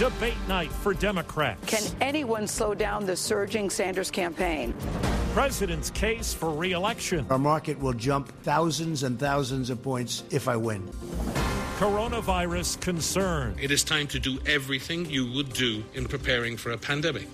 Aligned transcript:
Debate 0.00 0.38
night 0.48 0.72
for 0.72 0.94
Democrats. 0.94 1.60
Can 1.66 1.82
anyone 2.00 2.46
slow 2.46 2.72
down 2.72 3.04
the 3.04 3.14
surging 3.14 3.68
Sanders 3.68 4.10
campaign? 4.10 4.72
President's 5.34 5.90
case 5.90 6.32
for 6.32 6.50
reelection. 6.50 7.26
Our 7.28 7.38
market 7.38 7.78
will 7.78 7.92
jump 7.92 8.32
thousands 8.42 9.02
and 9.02 9.20
thousands 9.20 9.68
of 9.68 9.82
points 9.82 10.24
if 10.30 10.48
I 10.48 10.56
win. 10.56 10.88
Coronavirus 11.78 12.80
concern. 12.80 13.54
It 13.60 13.70
is 13.70 13.84
time 13.84 14.06
to 14.06 14.18
do 14.18 14.38
everything 14.46 15.04
you 15.04 15.30
would 15.32 15.52
do 15.52 15.84
in 15.92 16.06
preparing 16.06 16.56
for 16.56 16.70
a 16.70 16.78
pandemic. 16.78 17.28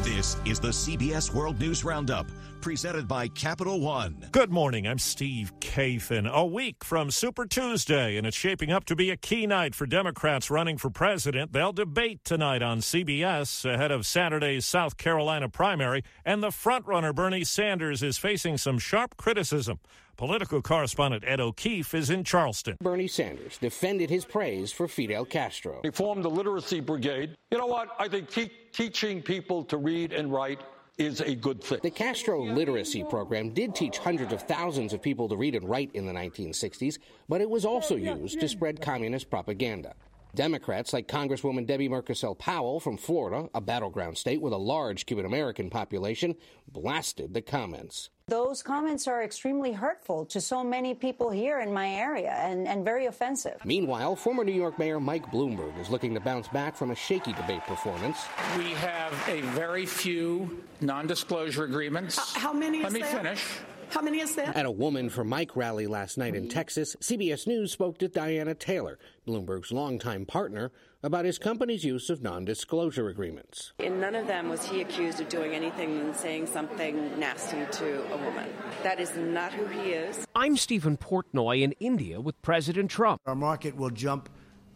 This 0.00 0.38
is 0.46 0.58
the 0.58 0.68
CBS 0.68 1.34
World 1.34 1.60
News 1.60 1.84
Roundup, 1.84 2.26
presented 2.60 3.06
by 3.06 3.28
Capital 3.28 3.80
One. 3.80 4.28
Good 4.32 4.50
morning. 4.50 4.86
I'm 4.86 4.98
Steve 4.98 5.52
Kathan. 5.60 6.30
A 6.30 6.44
week 6.44 6.84
from 6.84 7.10
Super 7.10 7.46
Tuesday, 7.46 8.16
and 8.16 8.26
it's 8.26 8.36
shaping 8.36 8.70
up 8.70 8.84
to 8.86 8.96
be 8.96 9.10
a 9.10 9.16
key 9.16 9.46
night 9.46 9.74
for 9.74 9.86
Democrats 9.86 10.50
running 10.50 10.76
for 10.76 10.90
president. 10.90 11.52
They'll 11.52 11.72
debate 11.72 12.24
tonight 12.24 12.62
on 12.62 12.78
CBS 12.80 13.64
ahead 13.64 13.90
of 13.90 14.06
Saturday's 14.06 14.66
South 14.66 14.96
Carolina 14.96 15.48
primary, 15.48 16.02
and 16.24 16.42
the 16.42 16.48
frontrunner 16.48 17.14
Bernie 17.14 17.44
Sanders 17.44 18.02
is 18.02 18.18
facing 18.18 18.58
some 18.58 18.78
sharp 18.78 19.16
criticism. 19.16 19.78
Political 20.16 20.62
correspondent 20.62 21.22
Ed 21.24 21.40
O'Keefe 21.40 21.94
is 21.94 22.10
in 22.10 22.24
Charleston. 22.24 22.76
Bernie 22.80 23.06
Sanders 23.06 23.56
defended 23.56 24.10
his 24.10 24.24
praise 24.24 24.72
for 24.72 24.88
Fidel 24.88 25.24
Castro. 25.24 25.80
He 25.84 25.92
formed 25.92 26.24
the 26.24 26.28
Literacy 26.28 26.80
Brigade. 26.80 27.36
You 27.52 27.58
know 27.58 27.66
what? 27.66 27.90
I 28.00 28.08
think 28.08 28.28
te- 28.28 28.50
teaching 28.72 29.22
people 29.22 29.62
to 29.66 29.76
read 29.76 30.12
and 30.12 30.32
write 30.32 30.60
is 30.98 31.20
a 31.20 31.34
good 31.34 31.62
thing. 31.62 31.78
The 31.82 31.90
Castro 31.90 32.42
Literacy 32.42 33.04
Program 33.04 33.50
did 33.50 33.74
teach 33.74 33.98
hundreds 33.98 34.32
of 34.32 34.42
thousands 34.42 34.92
of 34.92 35.00
people 35.00 35.28
to 35.28 35.36
read 35.36 35.54
and 35.54 35.68
write 35.68 35.90
in 35.94 36.06
the 36.06 36.12
1960s, 36.12 36.98
but 37.28 37.40
it 37.40 37.48
was 37.48 37.64
also 37.64 37.94
used 37.94 38.40
to 38.40 38.48
spread 38.48 38.80
communist 38.80 39.30
propaganda. 39.30 39.94
Democrats 40.34 40.92
like 40.92 41.08
Congresswoman 41.08 41.66
Debbie 41.66 41.88
Mucarsel-Powell 41.88 42.80
from 42.80 42.96
Florida, 42.96 43.48
a 43.54 43.60
battleground 43.60 44.18
state 44.18 44.40
with 44.40 44.52
a 44.52 44.58
large 44.58 45.06
Cuban 45.06 45.24
American 45.26 45.70
population, 45.70 46.34
blasted 46.70 47.34
the 47.34 47.42
comments. 47.42 48.10
Those 48.28 48.62
comments 48.62 49.08
are 49.08 49.22
extremely 49.22 49.72
hurtful 49.72 50.26
to 50.26 50.40
so 50.40 50.62
many 50.62 50.94
people 50.94 51.30
here 51.30 51.60
in 51.60 51.72
my 51.72 51.88
area 51.88 52.32
and, 52.32 52.68
and 52.68 52.84
very 52.84 53.06
offensive. 53.06 53.56
Meanwhile, 53.64 54.16
former 54.16 54.44
New 54.44 54.52
York 54.52 54.78
Mayor 54.78 55.00
Mike 55.00 55.32
Bloomberg 55.32 55.80
is 55.80 55.88
looking 55.88 56.12
to 56.12 56.20
bounce 56.20 56.46
back 56.48 56.76
from 56.76 56.90
a 56.90 56.94
shaky 56.94 57.32
debate 57.32 57.62
performance. 57.62 58.18
We 58.58 58.64
have 58.74 59.14
a 59.28 59.40
very 59.52 59.86
few 59.86 60.62
non 60.82 61.06
disclosure 61.06 61.64
agreements. 61.64 62.18
Uh, 62.18 62.38
how 62.38 62.52
many 62.52 62.82
Let 62.82 62.92
me 62.92 63.00
there? 63.00 63.16
finish. 63.16 63.44
How 63.90 64.02
many 64.02 64.20
is 64.20 64.34
that? 64.36 64.54
At 64.54 64.66
a 64.66 64.70
Woman 64.70 65.08
for 65.08 65.24
Mike 65.24 65.56
rally 65.56 65.86
last 65.86 66.18
night 66.18 66.34
in 66.34 66.44
mm-hmm. 66.44 66.50
Texas, 66.50 66.94
CBS 67.00 67.46
News 67.46 67.72
spoke 67.72 67.98
to 67.98 68.08
Diana 68.08 68.54
Taylor, 68.54 68.98
Bloomberg's 69.26 69.72
longtime 69.72 70.26
partner, 70.26 70.72
about 71.02 71.24
his 71.24 71.38
company's 71.38 71.84
use 71.84 72.10
of 72.10 72.22
non 72.22 72.44
disclosure 72.44 73.08
agreements. 73.08 73.72
In 73.78 74.00
none 74.00 74.14
of 74.14 74.26
them 74.26 74.48
was 74.48 74.64
he 74.64 74.80
accused 74.80 75.20
of 75.20 75.28
doing 75.28 75.54
anything 75.54 75.98
than 75.98 76.14
saying 76.14 76.46
something 76.46 77.18
nasty 77.18 77.64
to 77.78 78.12
a 78.12 78.16
woman. 78.16 78.48
That 78.82 79.00
is 79.00 79.16
not 79.16 79.52
who 79.52 79.66
he 79.66 79.92
is. 79.92 80.26
I'm 80.34 80.56
Stephen 80.56 80.96
Portnoy 80.96 81.62
in 81.62 81.72
India 81.80 82.20
with 82.20 82.40
President 82.42 82.90
Trump. 82.90 83.22
Our 83.26 83.34
market 83.34 83.76
will 83.76 83.90
jump 83.90 84.28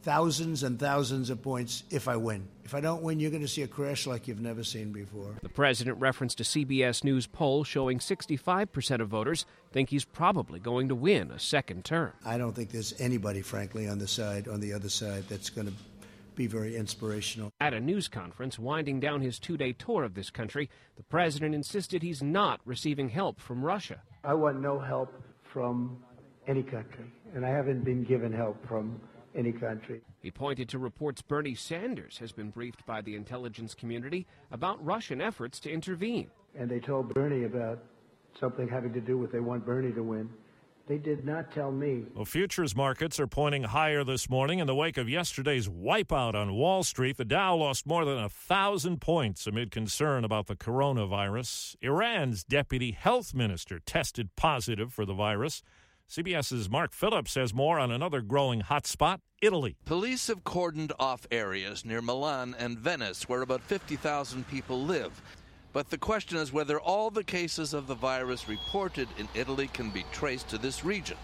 thousands 0.03 0.62
and 0.62 0.78
thousands 0.78 1.31
of 1.31 1.42
points 1.42 1.84
if 1.91 2.08
I 2.08 2.17
win. 2.17 2.48
If 2.64 2.75
I 2.75 2.81
don't 2.81 3.03
win, 3.03 3.20
you're 3.20 3.31
going 3.31 3.42
to 3.42 3.48
see 3.48 3.62
a 3.62 3.69
crash 3.69 4.06
like 4.06 4.28
you've 4.28 4.41
never 4.41 4.64
seen 4.64 4.92
before. 4.92 5.36
The 5.42 5.48
president 5.48 6.00
referenced 6.00 6.41
a 6.41 6.45
CBS 6.45 7.05
News 7.05 7.27
poll 7.27 7.64
showing 7.64 7.98
65% 7.98 9.00
of 9.00 9.08
voters 9.08 9.47
think 9.73 9.91
he's 9.91 10.05
probably 10.05 10.58
going 10.58 10.89
to 10.89 10.95
win 10.95 11.30
a 11.30 11.39
second 11.39 11.84
term. 11.84 12.12
I 12.25 12.39
don't 12.39 12.55
think 12.55 12.70
there's 12.70 12.95
anybody, 13.00 13.42
frankly, 13.42 13.89
on 13.89 13.98
the 13.98 14.08
side, 14.08 14.48
on 14.48 14.61
the 14.61 14.73
other 14.73 14.89
side, 14.89 15.25
that's 15.28 15.50
going 15.50 15.69
to 15.69 15.73
be 16.34 16.47
very 16.47 16.77
inspirational. 16.77 17.53
At 17.61 17.75
a 17.75 17.80
news 17.80 18.08
conference 18.08 18.58
winding 18.58 19.00
down 19.00 19.20
his 19.20 19.39
two 19.39 19.56
day 19.56 19.73
tour 19.73 20.03
of 20.03 20.14
this 20.14 20.30
country, 20.30 20.70
the 20.97 21.03
president 21.03 21.55
insisted 21.55 22.03
he's 22.03 22.23
not 22.23 22.61
receiving 22.64 23.11
help 23.11 23.41
from 23.41 23.64
Russia. 23.64 24.01
I 24.24 24.35
want 24.35 24.61
no 24.61 24.79
help 24.79 25.12
from 25.42 26.02
any 26.46 26.62
country, 26.62 27.05
and 27.35 27.45
I 27.45 27.51
haven't 27.51 27.85
been 27.85 28.02
given 28.02 28.33
help 28.33 28.67
from 28.67 29.01
any 29.34 29.52
country. 29.52 30.00
He 30.20 30.30
pointed 30.30 30.68
to 30.70 30.78
reports 30.78 31.22
Bernie 31.22 31.54
Sanders 31.54 32.18
has 32.18 32.32
been 32.32 32.50
briefed 32.50 32.84
by 32.86 33.00
the 33.00 33.16
intelligence 33.16 33.74
community 33.74 34.26
about 34.50 34.84
Russian 34.84 35.20
efforts 35.20 35.60
to 35.60 35.70
intervene. 35.70 36.30
And 36.58 36.70
they 36.70 36.80
told 36.80 37.12
Bernie 37.14 37.44
about 37.44 37.82
something 38.38 38.68
having 38.68 38.92
to 38.92 39.00
do 39.00 39.18
with 39.18 39.32
they 39.32 39.40
want 39.40 39.64
Bernie 39.64 39.92
to 39.92 40.02
win. 40.02 40.28
They 40.88 40.98
did 40.98 41.24
not 41.24 41.52
tell 41.52 41.70
me. 41.70 42.06
Well, 42.14 42.24
futures 42.24 42.74
markets 42.74 43.20
are 43.20 43.28
pointing 43.28 43.62
higher 43.62 44.02
this 44.02 44.28
morning 44.28 44.58
in 44.58 44.66
the 44.66 44.74
wake 44.74 44.98
of 44.98 45.08
yesterday's 45.08 45.68
wipeout 45.68 46.34
on 46.34 46.54
Wall 46.54 46.82
Street. 46.82 47.16
The 47.16 47.24
Dow 47.24 47.54
lost 47.56 47.86
more 47.86 48.04
than 48.04 48.18
a 48.18 48.28
thousand 48.28 49.00
points 49.00 49.46
amid 49.46 49.70
concern 49.70 50.24
about 50.24 50.48
the 50.48 50.56
coronavirus. 50.56 51.76
Iran's 51.80 52.42
deputy 52.42 52.90
health 52.90 53.32
minister 53.32 53.78
tested 53.78 54.34
positive 54.34 54.92
for 54.92 55.06
the 55.06 55.14
virus. 55.14 55.62
CBS's 56.11 56.68
Mark 56.68 56.92
Phillips 56.92 57.35
has 57.36 57.55
more 57.55 57.79
on 57.79 57.90
another 57.90 58.20
growing 58.20 58.61
hotspot, 58.61 59.18
Italy. 59.40 59.77
Police 59.86 60.27
have 60.27 60.45
cordoned 60.45 60.92
off 60.98 61.27
areas 61.30 61.85
near 61.85 62.02
Milan 62.02 62.55
and 62.58 62.79
Venice 62.79 63.29
where 63.29 63.42
about 63.42 63.63
50,000 63.63 64.46
people 64.48 64.83
live. 64.83 65.23
But 65.73 65.89
the 65.89 65.96
question 65.96 66.36
is 66.36 66.52
whether 66.52 66.79
all 66.79 67.11
the 67.11 67.24
cases 67.24 67.73
of 67.73 67.86
the 67.86 67.95
virus 67.95 68.46
reported 68.48 69.08
in 69.18 69.27
Italy 69.35 69.68
can 69.68 69.89
be 69.89 70.05
traced 70.12 70.48
to 70.51 70.58
this 70.58 70.85
region. 70.85 71.17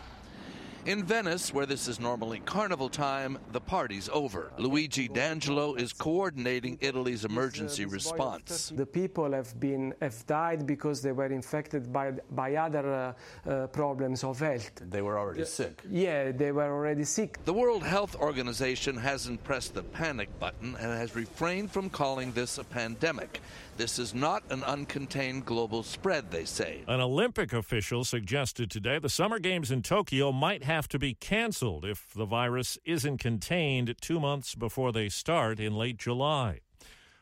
In 0.87 1.05
Venice, 1.05 1.53
where 1.53 1.67
this 1.67 1.89
is 1.89 2.01
normally 2.01 2.41
carnival 2.41 2.89
time, 2.89 3.39
the 3.53 3.61
party's 3.61 4.09
over. 4.11 4.53
Luigi 4.59 5.09
D'Angelo 5.09 5.75
is 5.75 5.93
coordinating 5.93 6.79
Italy's 6.81 7.25
emergency 7.25 7.85
response. 7.85 8.73
The 8.75 8.87
people 8.87 9.33
have 9.33 9.59
been 9.61 9.93
have 10.01 10.27
died 10.27 10.67
because 10.67 11.03
they 11.03 11.13
were 11.13 11.27
infected 11.27 11.93
by 11.93 12.13
by 12.31 12.55
other 12.55 13.15
uh, 13.47 13.51
uh, 13.51 13.67
problems 13.67 14.25
of 14.25 14.39
health. 14.39 14.71
They 14.89 15.03
were 15.03 15.19
already 15.19 15.45
sick. 15.45 15.83
Yeah, 15.91 16.33
they 16.33 16.53
were 16.53 16.73
already 16.73 17.05
sick. 17.05 17.39
The 17.45 17.53
World 17.53 17.83
Health 17.83 18.17
Organization 18.17 18.97
hasn't 18.97 19.45
pressed 19.45 19.75
the 19.75 19.83
panic 19.83 20.29
button 20.39 20.77
and 20.77 20.93
has 20.93 21.15
refrained 21.15 21.71
from 21.71 21.91
calling 21.91 22.33
this 22.33 22.59
a 22.59 22.65
pandemic. 22.65 23.41
This 23.77 23.99
is 24.01 24.13
not 24.13 24.43
an 24.51 24.63
uncontained 24.63 25.45
global 25.45 25.85
spread, 25.85 26.33
they 26.33 26.45
say. 26.45 26.83
An 26.89 27.01
Olympic 27.01 27.53
official 27.53 28.05
suggested 28.05 28.71
today 28.73 28.99
the 28.99 29.09
Summer 29.09 29.39
Games 29.39 29.71
in 29.71 29.83
Tokyo 29.83 30.33
might 30.33 30.65
have 30.65 30.78
to 30.89 30.99
be 30.99 31.15
canceled 31.15 31.85
if 31.85 32.13
the 32.15 32.25
virus 32.25 32.79
isn't 32.85 33.19
contained 33.19 33.95
two 34.01 34.21
months 34.21 34.55
before 34.55 34.93
they 34.93 35.09
start 35.09 35.59
in 35.59 35.75
late 35.75 35.97
July. 35.97 36.61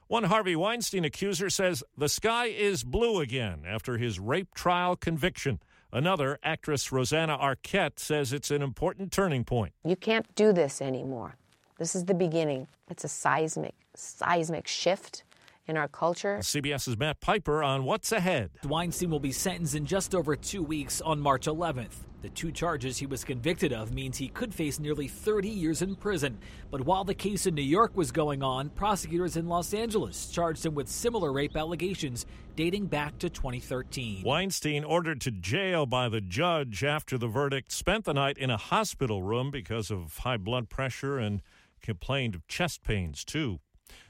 One 0.08 0.24
Harvey 0.24 0.54
Weinstein 0.54 1.04
accuser 1.04 1.48
says 1.48 1.82
the 1.96 2.08
sky 2.08 2.46
is 2.46 2.84
blue 2.84 3.20
again 3.20 3.62
after 3.66 3.96
his 3.96 4.20
rape 4.20 4.54
trial 4.54 4.96
conviction. 4.96 5.60
Another, 5.92 6.38
actress 6.42 6.92
Rosanna 6.92 7.38
Arquette, 7.38 7.98
says 7.98 8.32
it's 8.32 8.50
an 8.50 8.62
important 8.62 9.10
turning 9.10 9.44
point. 9.44 9.72
You 9.84 9.96
can't 9.96 10.32
do 10.34 10.52
this 10.52 10.82
anymore. 10.82 11.36
This 11.78 11.96
is 11.96 12.04
the 12.04 12.14
beginning. 12.14 12.68
It's 12.90 13.04
a 13.04 13.08
seismic, 13.08 13.74
seismic 13.94 14.68
shift 14.68 15.24
in 15.66 15.76
our 15.76 15.88
culture. 15.88 16.38
CBS's 16.40 16.98
Matt 16.98 17.20
Piper 17.20 17.62
on 17.62 17.84
what's 17.84 18.12
ahead. 18.12 18.50
Weinstein 18.64 19.10
will 19.10 19.20
be 19.20 19.32
sentenced 19.32 19.74
in 19.74 19.86
just 19.86 20.14
over 20.14 20.36
two 20.36 20.62
weeks 20.62 21.00
on 21.00 21.20
March 21.20 21.46
11th. 21.46 22.04
The 22.22 22.30
two 22.30 22.50
charges 22.50 22.98
he 22.98 23.06
was 23.06 23.22
convicted 23.24 23.72
of 23.72 23.92
means 23.92 24.16
he 24.16 24.28
could 24.28 24.52
face 24.52 24.80
nearly 24.80 25.06
30 25.06 25.48
years 25.48 25.82
in 25.82 25.94
prison. 25.94 26.38
But 26.70 26.80
while 26.84 27.04
the 27.04 27.14
case 27.14 27.46
in 27.46 27.54
New 27.54 27.62
York 27.62 27.96
was 27.96 28.10
going 28.10 28.42
on, 28.42 28.70
prosecutors 28.70 29.36
in 29.36 29.48
Los 29.48 29.72
Angeles 29.74 30.28
charged 30.30 30.66
him 30.66 30.74
with 30.74 30.88
similar 30.88 31.32
rape 31.32 31.56
allegations 31.56 32.26
dating 32.56 32.86
back 32.86 33.18
to 33.18 33.28
2013. 33.28 34.24
Weinstein, 34.24 34.82
ordered 34.82 35.20
to 35.20 35.30
jail 35.30 35.86
by 35.86 36.08
the 36.08 36.20
judge 36.20 36.82
after 36.82 37.18
the 37.18 37.28
verdict, 37.28 37.70
spent 37.70 38.06
the 38.06 38.14
night 38.14 38.38
in 38.38 38.50
a 38.50 38.56
hospital 38.56 39.22
room 39.22 39.50
because 39.50 39.90
of 39.90 40.18
high 40.18 40.38
blood 40.38 40.68
pressure 40.68 41.18
and 41.18 41.42
complained 41.82 42.34
of 42.34 42.48
chest 42.48 42.82
pains, 42.82 43.24
too. 43.24 43.60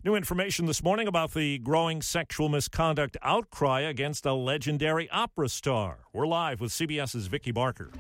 New 0.05 0.15
information 0.15 0.67
this 0.67 0.83
morning 0.83 1.09
about 1.09 1.35
the 1.35 1.59
growing 1.59 2.01
sexual 2.01 2.49
misconduct 2.49 3.17
outcry 3.23 3.81
against 3.81 4.25
a 4.25 4.33
legendary 4.33 5.11
opera 5.11 5.49
star. 5.49 5.99
We're 6.13 6.27
live 6.27 6.61
with 6.61 6.71
CBS's 6.71 7.27
Vicki 7.27 7.51
Barker. 7.51 7.91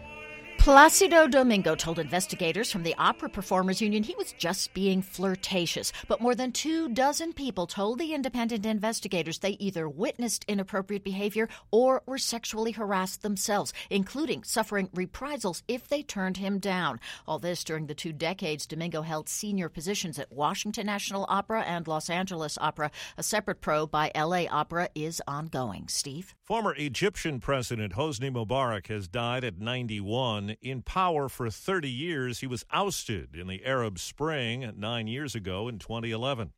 Placido 0.67 1.31
Domingo 1.31 1.77
told 1.77 2.01
investigators 2.01 2.73
from 2.73 2.83
the 2.83 2.97
Opera 2.99 3.29
Performers 3.29 3.81
Union 3.81 4.03
he 4.03 4.17
was 4.17 4.33
just 4.33 4.75
being 4.75 5.01
flirtatious. 5.01 5.93
But 6.09 6.21
more 6.21 6.35
than 6.35 6.51
two 6.51 6.89
dozen 6.89 7.35
people 7.35 7.69
told 7.69 8.01
the 8.01 8.13
independent 8.13 8.67
investigators 8.67 9.39
they 9.39 9.51
either 9.61 9.89
witnessed 9.89 10.45
inappropriate 10.49 11.05
behavior 11.05 11.49
or 11.71 12.03
were 12.05 12.19
sexually 12.19 12.73
harassed 12.73 13.23
themselves, 13.23 13.73
including 13.91 14.43
suffering 14.43 14.91
reprisals 14.93 15.63
if 15.69 15.87
they 15.87 16.03
turned 16.03 16.39
him 16.39 16.59
down. 16.59 16.99
All 17.29 17.39
this 17.39 17.63
during 17.63 17.87
the 17.87 17.95
two 17.95 18.13
decades 18.13 18.67
Domingo 18.67 19.03
held 19.03 19.29
senior 19.29 19.69
positions 19.69 20.19
at 20.19 20.33
Washington 20.33 20.87
National 20.87 21.27
Opera 21.29 21.63
and 21.63 21.87
Los 21.87 22.11
Angeles 22.11 22.59
Opera. 22.61 22.91
A 23.17 23.23
separate 23.23 23.61
probe 23.61 23.93
by 23.93 24.11
LA 24.17 24.47
Opera 24.51 24.89
is 24.97 25.23
ongoing. 25.29 25.87
Steve? 25.87 26.35
Former 26.43 26.75
Egyptian 26.75 27.39
President 27.39 27.93
Hosni 27.93 28.33
Mubarak 28.33 28.89
has 28.89 29.07
died 29.07 29.45
at 29.45 29.61
91. 29.61 30.56
In 30.61 30.82
power 30.82 31.29
for 31.29 31.50
30 31.50 31.91
years. 31.91 32.41
He 32.41 32.47
was 32.47 32.64
ousted 32.70 33.35
in 33.35 33.47
the 33.47 33.64
Arab 33.64 33.99
Spring 33.99 34.73
nine 34.76 35.06
years 35.06 35.35
ago 35.35 35.69
in 35.69 35.79
2011. 35.79 36.53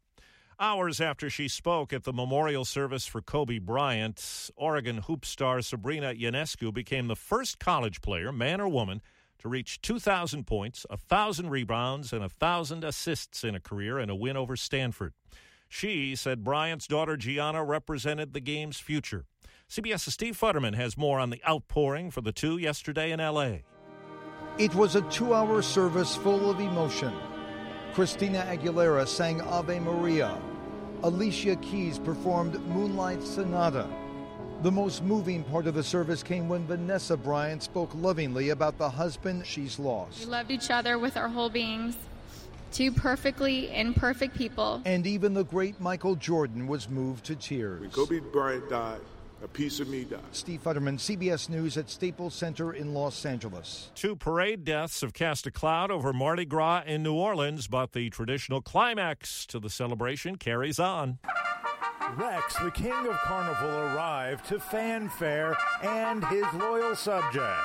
Hours 0.61 1.00
after 1.00 1.31
she 1.31 1.47
spoke 1.47 1.93
at 1.93 2.03
the 2.03 2.12
memorial 2.12 2.65
service 2.65 3.06
for 3.06 3.23
Kobe 3.23 3.59
Bryant, 3.59 4.50
Oregon 4.56 4.99
hoop 4.99 5.25
star 5.25 5.62
Sabrina 5.62 6.15
Ionescu 6.15 6.75
became 6.75 7.06
the 7.06 7.15
first 7.15 7.61
college 7.61 8.00
player, 8.00 8.33
man 8.33 8.61
or 8.61 8.69
woman, 8.69 9.00
to 9.39 9.49
reach 9.49 9.81
2,000 9.83 10.49
points, 10.49 10.85
1,000 10.89 11.49
rebounds, 11.49 12.12
and 12.12 12.23
1,000 12.23 12.83
assists 12.83 13.45
in 13.45 13.55
a 13.55 13.61
career 13.61 13.99
and 13.99 14.11
a 14.11 14.17
win 14.17 14.37
over 14.37 14.56
Stanford. 14.56 15.12
She 15.69 16.17
said 16.17 16.43
Bryant's 16.43 16.89
daughter 16.89 17.17
Gianna 17.17 17.62
represented 17.62 18.33
the 18.33 18.41
game's 18.41 18.81
future. 18.81 19.27
CBS's 19.71 20.15
Steve 20.15 20.37
Futterman 20.37 20.75
has 20.75 20.97
more 20.97 21.21
on 21.21 21.31
the 21.31 21.43
outpouring 21.47 22.11
for 22.11 22.23
the 22.23 22.33
two 22.33 22.59
yesterday 22.59 23.12
in 23.12 23.21
L.A. 23.21 23.65
It 24.59 24.75
was 24.75 24.97
a 24.97 25.03
two 25.03 25.35
hour 25.35 25.63
service 25.63 26.17
full 26.17 26.51
of 26.51 26.59
emotion. 26.59 27.13
Christina 27.95 28.45
Aguilera 28.51 29.07
sang 29.07 29.41
Ave 29.41 29.79
Maria. 29.79 30.37
Alicia 31.05 31.55
Keys 31.57 32.01
performed 32.01 32.61
Moonlight 32.67 33.23
Sonata. 33.23 33.89
The 34.63 34.73
most 34.73 35.05
moving 35.05 35.45
part 35.45 35.69
of 35.69 35.75
the 35.75 35.85
service 35.85 36.25
came 36.25 36.49
when 36.49 36.67
Vanessa 36.67 37.17
Bryant 37.17 37.63
spoke 37.63 37.95
lovingly 37.95 38.49
about 38.49 38.79
the 38.79 38.91
husband 38.91 39.47
she's 39.47 39.79
lost. 39.79 40.19
We 40.19 40.27
loved 40.27 40.51
each 40.51 40.73
other 40.73 40.99
with 40.99 41.17
our 41.17 41.29
whole 41.29 41.51
beings. 41.51 41.97
Two 42.73 42.91
perfectly 42.91 43.73
imperfect 43.73 44.35
people. 44.35 44.83
And 44.85 45.07
even 45.07 45.35
the 45.35 45.45
great 45.45 45.81
Michael 45.81 46.17
Jordan 46.17 46.67
was 46.67 46.89
moved 46.89 47.25
to 47.27 47.37
tears. 47.37 47.81
When 47.81 47.91
Kobe 47.91 48.19
Bryant 48.19 48.69
died, 48.69 49.01
a 49.43 49.49
piece 49.49 49.81
of 49.81 49.88
me 49.88 50.05
died. 50.05 50.20
Steve 50.32 50.62
Futterman, 50.62 50.99
CBS 50.99 51.49
News 51.49 51.76
at 51.76 51.88
Staples 51.88 52.35
Center 52.35 52.73
in 52.73 52.94
Los 52.94 53.25
Angeles. 53.25 53.90
Two 53.94 54.17
parade 54.17 54.64
deaths 54.64 55.00
have 55.00 55.12
cast 55.12 55.46
a 55.46 55.50
cloud 55.50 55.90
over 55.90 56.12
Mardi 56.12 56.44
Gras 56.44 56.82
in 56.87 57.02
New 57.02 57.14
Orleans, 57.14 57.69
but 57.69 57.93
the 57.93 58.11
traditional 58.11 58.61
climax 58.61 59.46
to 59.46 59.58
the 59.58 59.70
celebration 59.70 60.37
carries 60.37 60.79
on. 60.79 61.19
Rex, 62.17 62.56
the 62.58 62.70
king 62.70 62.93
of 63.06 63.17
carnival, 63.19 63.70
arrived 63.70 64.46
to 64.46 64.58
fanfare 64.58 65.56
and 65.82 66.25
his 66.26 66.44
loyal 66.55 66.96
subjects. 66.96 67.64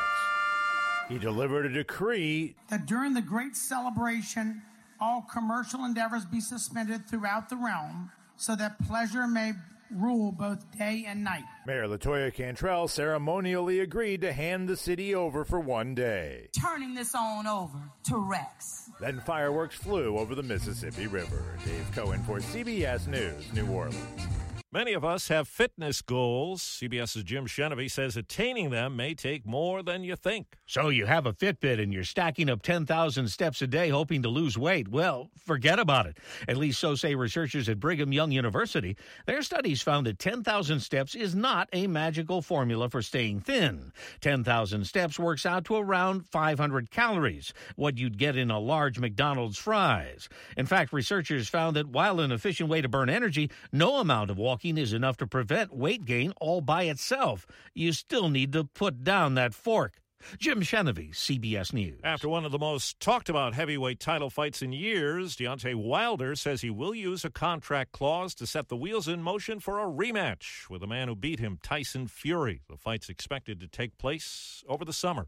He 1.10 1.18
delivered 1.18 1.66
a 1.66 1.70
decree 1.70 2.56
that 2.70 2.86
during 2.86 3.14
the 3.14 3.22
great 3.22 3.56
celebration, 3.56 4.62
all 5.00 5.26
commercial 5.32 5.86
endeavors 5.86 6.26
be 6.26 6.40
suspended 6.40 7.08
throughout 7.08 7.50
the 7.50 7.56
realm 7.56 8.12
so 8.36 8.56
that 8.56 8.82
pleasure 8.86 9.28
may 9.28 9.54
rule 9.92 10.32
both 10.32 10.66
day 10.78 11.06
and 11.08 11.24
night. 11.24 11.44
Mayor 11.66 11.88
Latoya 11.88 12.34
Cantrell 12.34 12.88
ceremonially 12.88 13.80
agreed 13.80 14.22
to 14.22 14.34
hand 14.34 14.68
the 14.68 14.78
city 14.78 15.16
over 15.16 15.46
for 15.46 15.60
one 15.60 15.96
day. 15.96 16.50
Turning 16.60 16.94
this 16.94 17.16
on 17.16 17.48
over 17.48 17.78
to 18.06 18.18
Rex. 18.18 18.90
Then 19.00 19.20
fireworks 19.22 19.76
flew 19.76 20.18
over 20.18 20.36
the 20.36 20.44
Mississippi 20.44 21.08
River. 21.08 21.58
Dave 21.66 21.92
Cohen 21.94 22.24
for 22.24 22.40
CBS 22.40 23.08
News, 23.08 23.52
New 23.54 23.68
Orleans. 23.68 24.28
Many 24.74 24.94
of 24.94 25.06
us 25.06 25.28
have 25.28 25.48
fitness 25.48 26.02
goals. 26.02 26.64
CBS's 26.64 27.24
Jim 27.24 27.46
Chenevey 27.46 27.92
says 27.92 28.18
attaining 28.18 28.72
them 28.72 28.96
may 28.96 29.14
take 29.14 29.46
more 29.46 29.84
than 29.84 30.04
you 30.04 30.16
think. 30.16 30.58
So 30.66 30.90
you 30.90 31.06
have 31.06 31.28
a 31.28 31.34
Fitbit 31.34 31.80
and 31.80 31.94
you're 31.94 32.04
stacking 32.04 32.50
up 32.50 32.64
10,000 32.64 33.28
steps 33.28 33.62
a 33.62 33.68
day 33.68 33.90
hoping 33.90 34.24
to 34.24 34.30
lose 34.30 34.58
weight. 34.58 34.88
Well, 34.88 35.30
forget 35.46 35.78
about 35.78 36.08
it. 36.08 36.18
At 36.48 36.58
least 36.58 36.80
so 36.80 36.96
say 36.96 37.14
researchers 37.14 37.70
at 37.70 37.80
Brigham 37.80 38.12
Young 38.12 38.32
University. 38.32 38.98
Their 39.28 39.44
studies 39.44 39.84
found 39.84 40.08
that 40.08 40.18
10,000 40.18 40.80
steps 40.80 41.14
is 41.14 41.36
not 41.36 41.70
a 41.72 41.86
magical 41.86 42.42
formula 42.42 42.90
for 42.90 43.04
staying 43.04 43.42
thin. 43.42 43.92
10,000 44.22 44.86
steps 44.86 45.20
works 45.20 45.46
out 45.46 45.66
to 45.66 45.76
around 45.76 46.26
500 46.26 46.90
calories, 46.90 47.54
what 47.76 48.00
you'd 48.00 48.18
get 48.18 48.36
in 48.36 48.50
a 48.50 48.58
large 48.58 48.98
McDonald's 48.98 49.60
fries. 49.60 50.30
In 50.58 50.66
fact, 50.66 50.92
researchers 50.92 51.48
found 51.48 51.76
that 51.76 51.90
while 51.90 52.20
an 52.20 52.32
efficient 52.32 52.70
way 52.70 52.82
to 52.82 52.90
burn 52.90 53.12
energy, 53.12 53.52
no 53.72 53.98
amount 53.98 54.32
of 54.32 54.40
walking 54.40 54.63
is 54.64 54.94
enough 54.94 55.18
to 55.18 55.28
prevent 55.28 55.76
weight 55.76 56.06
gain 56.06 56.34
all 56.40 56.62
by 56.62 56.84
itself. 56.84 57.46
You 57.74 57.92
still 57.92 58.30
need 58.30 58.54
to 58.54 58.64
put 58.64 59.04
down 59.04 59.36
that 59.36 59.54
fork. 59.54 59.94
Jim 60.40 60.62
Chenevey, 60.62 61.14
CBS 61.14 61.74
News. 61.74 62.00
After 62.04 62.30
one 62.30 62.46
of 62.46 62.52
the 62.52 62.60
most 62.60 63.00
talked 63.00 63.30
about 63.30 63.54
heavyweight 63.54 64.00
title 64.00 64.30
fights 64.30 64.62
in 64.62 64.72
years, 64.72 65.36
Deontay 65.36 65.76
Wilder 65.76 66.36
says 66.36 66.62
he 66.62 66.70
will 66.70 66.96
use 66.96 67.26
a 67.26 67.30
contract 67.30 67.92
clause 67.92 68.34
to 68.36 68.48
set 68.48 68.70
the 68.70 68.78
wheels 68.78 69.08
in 69.08 69.22
motion 69.22 69.60
for 69.60 69.80
a 69.80 69.86
rematch 69.86 70.70
with 70.70 70.82
the 70.82 70.88
man 70.88 71.10
who 71.10 71.16
beat 71.16 71.40
him, 71.40 71.60
Tyson 71.62 72.08
Fury. 72.08 72.62
The 72.70 72.78
fight's 72.78 73.10
expected 73.10 73.60
to 73.60 73.68
take 73.68 73.98
place 73.98 74.64
over 74.68 74.86
the 74.86 74.94
summer. 74.94 75.28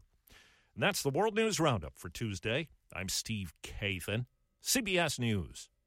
And 0.74 0.82
that's 0.82 1.02
the 1.02 1.10
World 1.10 1.34
News 1.34 1.60
Roundup 1.60 1.92
for 1.96 2.08
Tuesday. 2.08 2.68
I'm 2.92 3.08
Steve 3.08 3.52
Kathan, 3.62 4.26
CBS 4.62 5.18
News. 5.18 5.68